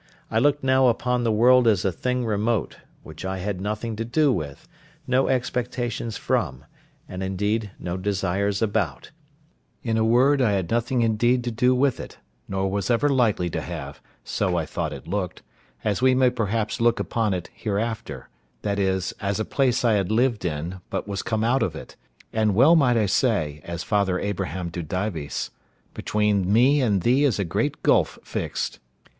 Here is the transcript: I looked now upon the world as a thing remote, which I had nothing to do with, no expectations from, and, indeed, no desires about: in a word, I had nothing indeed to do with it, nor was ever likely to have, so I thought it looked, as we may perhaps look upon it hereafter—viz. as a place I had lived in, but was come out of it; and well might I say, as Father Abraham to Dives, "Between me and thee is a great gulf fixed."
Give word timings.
I 0.31 0.39
looked 0.39 0.63
now 0.63 0.87
upon 0.87 1.23
the 1.23 1.31
world 1.31 1.67
as 1.67 1.85
a 1.85 1.91
thing 1.91 2.25
remote, 2.25 2.77
which 3.03 3.23
I 3.23 3.37
had 3.37 3.61
nothing 3.61 3.95
to 3.97 4.03
do 4.03 4.33
with, 4.33 4.67
no 5.05 5.27
expectations 5.27 6.17
from, 6.17 6.65
and, 7.07 7.21
indeed, 7.21 7.69
no 7.77 7.97
desires 7.97 8.63
about: 8.63 9.11
in 9.83 9.97
a 9.99 10.03
word, 10.03 10.41
I 10.41 10.53
had 10.53 10.71
nothing 10.71 11.03
indeed 11.03 11.43
to 11.43 11.51
do 11.51 11.75
with 11.75 11.99
it, 11.99 12.17
nor 12.47 12.67
was 12.67 12.89
ever 12.89 13.09
likely 13.09 13.47
to 13.51 13.61
have, 13.61 14.01
so 14.23 14.57
I 14.57 14.65
thought 14.65 14.91
it 14.91 15.07
looked, 15.07 15.43
as 15.83 16.01
we 16.01 16.15
may 16.15 16.31
perhaps 16.31 16.81
look 16.81 16.99
upon 16.99 17.35
it 17.35 17.51
hereafter—viz. 17.53 19.13
as 19.19 19.39
a 19.39 19.45
place 19.45 19.85
I 19.85 19.93
had 19.93 20.11
lived 20.11 20.43
in, 20.45 20.81
but 20.89 21.07
was 21.07 21.21
come 21.21 21.43
out 21.43 21.61
of 21.61 21.75
it; 21.75 21.95
and 22.33 22.55
well 22.55 22.75
might 22.75 22.97
I 22.97 23.05
say, 23.05 23.61
as 23.63 23.83
Father 23.83 24.17
Abraham 24.17 24.71
to 24.71 24.81
Dives, 24.81 25.51
"Between 25.93 26.51
me 26.51 26.81
and 26.81 27.03
thee 27.03 27.23
is 27.23 27.37
a 27.37 27.45
great 27.45 27.83
gulf 27.83 28.17
fixed." 28.23 28.79